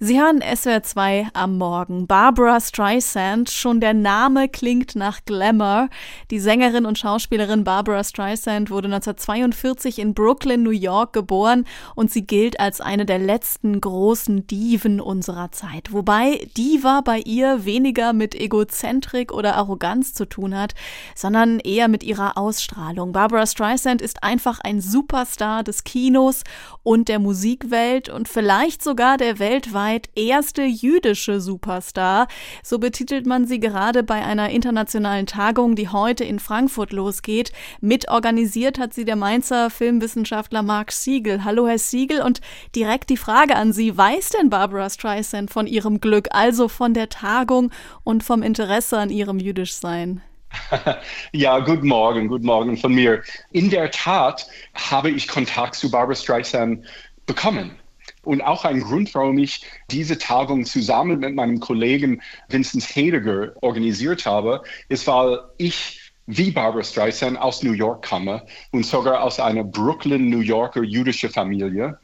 [0.00, 2.06] Sie hören SWR 2 am Morgen.
[2.06, 5.88] Barbara Streisand, schon der Name klingt nach Glamour.
[6.30, 11.64] Die Sängerin und Schauspielerin Barbara Streisand wurde 1942 in Brooklyn, New York geboren
[11.96, 15.92] und sie gilt als eine der letzten großen Diven unserer Zeit.
[15.92, 20.74] Wobei Diva bei ihr weniger mit Egozentrik oder Arroganz zu tun hat,
[21.16, 23.10] sondern eher mit ihrer Ausstrahlung.
[23.10, 26.44] Barbara Streisand ist einfach ein Superstar des Kinos
[26.84, 32.28] und der Musikwelt und vielleicht sogar der weltweit weltweit erste jüdische Superstar.
[32.62, 37.52] So betitelt man sie gerade bei einer internationalen Tagung, die heute in Frankfurt losgeht.
[37.80, 41.44] Mitorganisiert hat sie der Mainzer Filmwissenschaftler Mark Siegel.
[41.44, 42.20] Hallo, Herr Siegel.
[42.20, 42.40] Und
[42.74, 43.96] direkt die Frage an Sie.
[43.96, 47.70] Weiß denn Barbara Streisand von ihrem Glück, also von der Tagung
[48.04, 50.22] und vom Interesse an ihrem Jüdischsein?
[51.32, 53.22] Ja, guten Morgen, guten Morgen von mir.
[53.52, 56.86] In der Tat habe ich Kontakt zu Barbara Streisand
[57.26, 57.78] bekommen.
[58.28, 64.26] Und auch ein Grund, warum ich diese Tagung zusammen mit meinem Kollegen Vincent Heidegger organisiert
[64.26, 69.64] habe, ist, weil ich wie Barbara Streisand aus New York komme und sogar aus einer
[69.64, 71.98] Brooklyn, New Yorker jüdische Familie.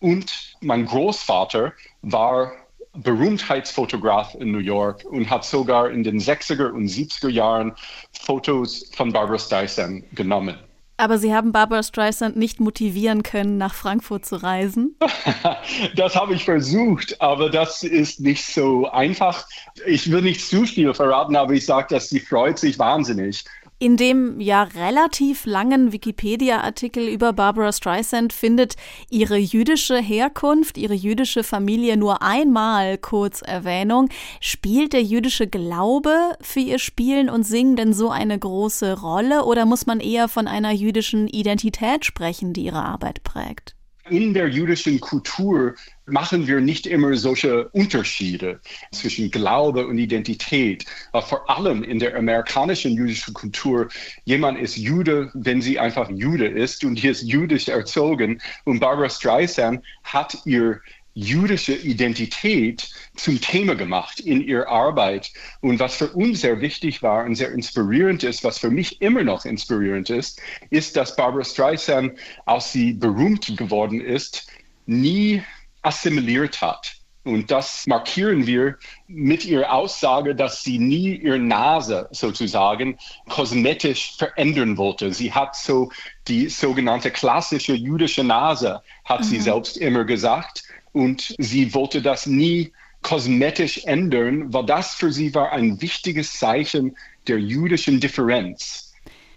[0.00, 2.50] Und mein Großvater war
[2.94, 7.72] Berühmtheitsfotograf in New York und hat sogar in den 60er und 70er Jahren
[8.20, 10.58] Fotos von Barbara Streisand genommen.
[11.00, 14.96] Aber Sie haben Barbara Streisand nicht motivieren können, nach Frankfurt zu reisen?
[15.94, 19.46] das habe ich versucht, aber das ist nicht so einfach.
[19.86, 23.44] Ich will nicht zu viel verraten, aber ich sage, dass sie freut sich wahnsinnig.
[23.80, 28.74] In dem ja relativ langen Wikipedia-Artikel über Barbara Streisand findet
[29.08, 34.08] ihre jüdische Herkunft, ihre jüdische Familie nur einmal kurz Erwähnung.
[34.40, 39.64] Spielt der jüdische Glaube für ihr Spielen und Singen denn so eine große Rolle oder
[39.64, 43.77] muss man eher von einer jüdischen Identität sprechen, die ihre Arbeit prägt?
[44.10, 45.74] In der jüdischen Kultur
[46.06, 48.60] machen wir nicht immer solche Unterschiede
[48.92, 50.84] zwischen Glaube und Identität.
[51.12, 53.88] Vor allem in der amerikanischen jüdischen Kultur,
[54.24, 58.40] jemand ist Jude, wenn sie einfach Jude ist und die ist jüdisch erzogen.
[58.64, 60.80] Und Barbara Streisand hat ihr
[61.14, 65.32] jüdische Identität zum Thema gemacht in ihrer Arbeit.
[65.60, 69.24] Und was für uns sehr wichtig war und sehr inspirierend ist, was für mich immer
[69.24, 74.46] noch inspirierend ist, ist, dass Barbara Streisand, als sie berühmt geworden ist,
[74.86, 75.42] nie
[75.82, 76.97] assimiliert hat.
[77.24, 82.96] Und das markieren wir mit ihrer Aussage, dass sie nie ihre Nase sozusagen
[83.28, 85.12] kosmetisch verändern wollte.
[85.12, 85.90] Sie hat so
[86.26, 89.24] die sogenannte klassische jüdische Nase, hat mhm.
[89.24, 90.62] sie selbst immer gesagt.
[90.92, 96.96] Und sie wollte das nie kosmetisch ändern, weil das für sie war ein wichtiges Zeichen
[97.26, 98.87] der jüdischen Differenz.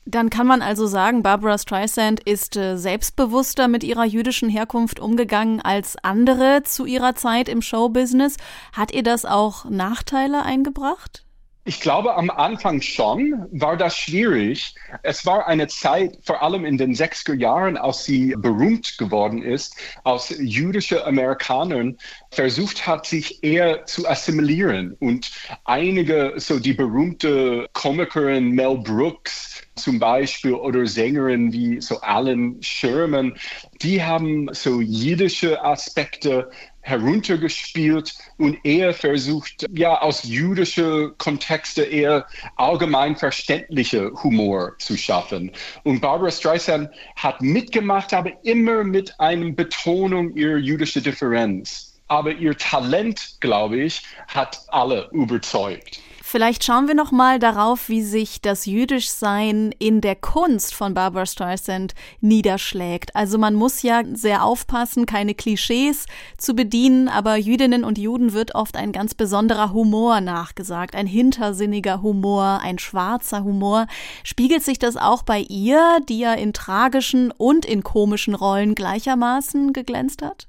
[0.06, 5.62] Dann kann man also sagen, Barbara Streisand ist äh, selbstbewusster mit ihrer jüdischen Herkunft umgegangen
[5.62, 8.38] als andere zu ihrer Zeit im Showbusiness.
[8.74, 11.24] Hat ihr das auch Nachteile eingebracht?
[11.64, 14.74] Ich glaube, am Anfang schon war das schwierig.
[15.04, 19.76] Es war eine Zeit, vor allem in den 60er Jahren, als sie berühmt geworden ist,
[20.04, 22.00] als jüdische Amerikanerin
[22.32, 24.96] versucht hat, sich eher zu assimilieren.
[25.00, 25.32] Und
[25.64, 33.36] einige, so die berühmte Komikerin Mel Brooks zum Beispiel oder Sängerin wie so Alan Sherman,
[33.82, 36.50] die haben so jüdische Aspekte
[36.82, 42.26] heruntergespielt und eher versucht, ja, aus jüdischer Kontexte eher
[42.56, 45.52] allgemein verständliche Humor zu schaffen.
[45.84, 52.00] Und Barbara Streisand hat mitgemacht, aber immer mit einer Betonung ihrer jüdischen Differenz.
[52.08, 56.02] Aber ihr Talent, glaube ich, hat alle überzeugt.
[56.32, 61.26] Vielleicht schauen wir noch mal darauf, wie sich das Jüdischsein in der Kunst von Barbara
[61.26, 63.14] Streisand niederschlägt.
[63.18, 66.06] Also man muss ja sehr aufpassen, keine Klischees
[66.38, 72.02] zu bedienen, aber Jüdinnen und Juden wird oft ein ganz besonderer Humor nachgesagt, ein hintersinniger
[72.02, 73.88] Humor, ein schwarzer Humor.
[74.24, 79.74] Spiegelt sich das auch bei ihr, die ja in tragischen und in komischen Rollen gleichermaßen
[79.74, 80.48] geglänzt hat?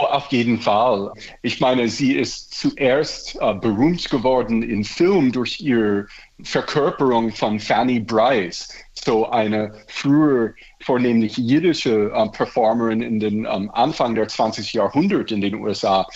[0.00, 1.12] Auf jeden Fall.
[1.42, 6.06] Ich meine, sie ist zuerst äh, berühmt geworden in Film durch ihre
[6.42, 14.14] Verkörperung von Fanny Bryce, so eine früher vornehmlich jiddische äh, Performerin in den ähm, Anfang
[14.14, 14.72] der 20.
[14.72, 16.06] Jahrhundert in den USA.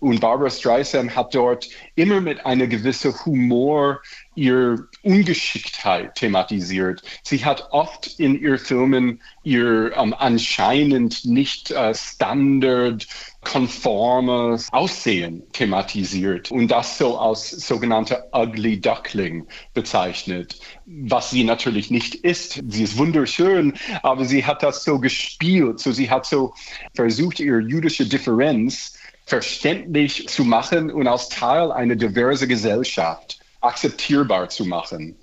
[0.00, 4.00] Und Barbara Streisand hat dort immer mit einer gewissen Humor
[4.34, 7.02] ihre Ungeschicktheit thematisiert.
[7.22, 13.06] Sie hat oft in ihren Filmen ihr ähm, anscheinend nicht äh, standard
[13.44, 22.14] konformes Aussehen thematisiert und das so als sogenannte Ugly Duckling bezeichnet, was sie natürlich nicht
[22.16, 22.62] ist.
[22.68, 25.78] Sie ist wunderschön, aber sie hat das so gespielt.
[25.78, 26.52] So sie hat so
[26.94, 28.94] versucht, ihre jüdische Differenz
[29.26, 35.16] verständlich zu machen und als Teil einer diversen Gesellschaft akzeptierbar zu machen.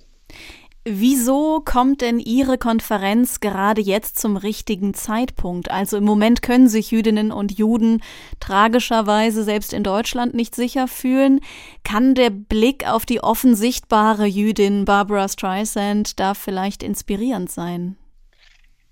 [0.84, 5.70] Wieso kommt denn Ihre Konferenz gerade jetzt zum richtigen Zeitpunkt?
[5.70, 8.02] Also im Moment können sich Jüdinnen und Juden
[8.40, 11.40] tragischerweise selbst in Deutschland nicht sicher fühlen.
[11.84, 17.96] Kann der Blick auf die offen sichtbare Jüdin Barbara Streisand da vielleicht inspirierend sein?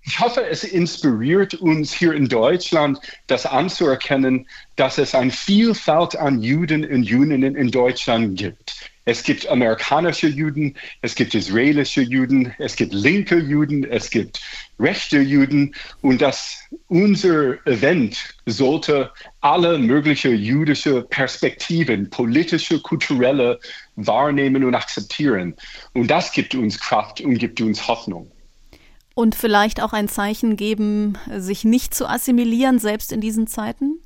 [0.02, 4.46] Ich hoffe, es inspiriert uns hier in Deutschland, das anzuerkennen,
[4.76, 8.89] dass es eine Vielfalt an Juden und Jüdinnen in Deutschland gibt.
[9.10, 14.40] Es gibt amerikanische Juden, es gibt israelische Juden, es gibt linke Juden, es gibt
[14.78, 18.16] rechte Juden und dass unser Event
[18.46, 19.10] sollte
[19.40, 23.58] alle möglichen jüdische Perspektiven, politische, kulturelle
[23.96, 25.56] wahrnehmen und akzeptieren.
[25.92, 28.30] Und das gibt uns Kraft und gibt uns Hoffnung.
[29.16, 33.98] Und vielleicht auch ein Zeichen geben, sich nicht zu assimilieren, selbst in diesen Zeiten?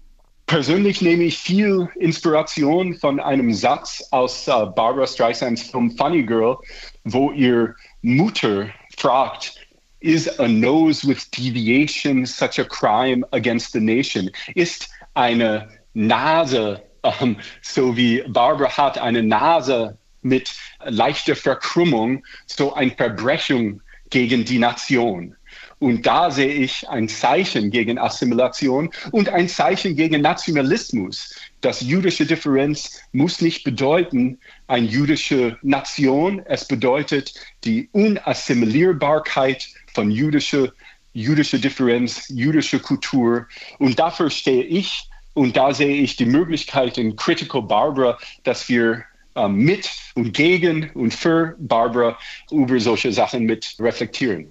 [0.55, 6.59] Persönlich nehme ich viel Inspiration von einem Satz aus uh, Barbara Streisands Film Funny Girl,
[7.03, 9.57] wo ihr Mutter fragt,
[9.99, 14.31] Is a nose with deviation such a crime against the nation?
[14.55, 20.53] Ist eine Nase, um, so wie Barbara hat, eine Nase mit
[20.85, 25.35] leichter Verkrümmung, so ein Verbrechen gegen die Nation?
[25.85, 31.35] Und da sehe ich ein Zeichen gegen Assimilation und ein Zeichen gegen Nationalismus.
[31.61, 36.41] Das jüdische Differenz muss nicht bedeuten eine jüdische Nation.
[36.47, 37.35] Es bedeutet
[37.65, 40.73] die Unassimilierbarkeit von jüdischer
[41.13, 43.47] jüdische Differenz, jüdischer Kultur.
[43.79, 49.05] Und dafür stehe ich und da sehe ich die Möglichkeit in Critical Barbara, dass wir
[49.35, 52.19] äh, mit und gegen und für Barbara
[52.51, 54.51] über solche Sachen mit reflektieren.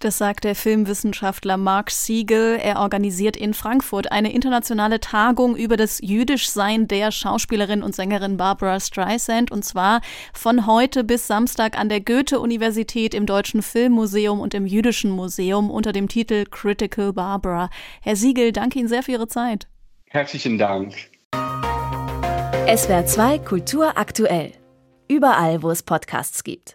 [0.00, 2.58] Das sagt der Filmwissenschaftler Mark Siegel.
[2.62, 8.80] Er organisiert in Frankfurt eine internationale Tagung über das Jüdischsein der Schauspielerin und Sängerin Barbara
[8.80, 10.00] Streisand und zwar
[10.34, 15.92] von heute bis Samstag an der Goethe-Universität im Deutschen Filmmuseum und im Jüdischen Museum unter
[15.92, 17.70] dem Titel Critical Barbara.
[18.02, 19.68] Herr Siegel, danke Ihnen sehr für Ihre Zeit.
[20.10, 20.94] Herzlichen Dank.
[22.66, 24.52] SWR 2 Kultur aktuell.
[25.08, 26.72] Überall, wo es Podcasts gibt.